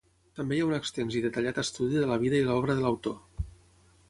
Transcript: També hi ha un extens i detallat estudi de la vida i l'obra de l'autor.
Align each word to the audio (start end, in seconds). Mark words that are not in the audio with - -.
També 0.37 0.55
hi 0.55 0.61
ha 0.63 0.69
un 0.69 0.77
extens 0.77 1.17
i 1.19 1.21
detallat 1.27 1.61
estudi 1.65 2.01
de 2.01 2.09
la 2.13 2.19
vida 2.25 2.41
i 2.41 2.49
l'obra 2.49 2.79
de 2.81 2.87
l'autor. 2.87 3.47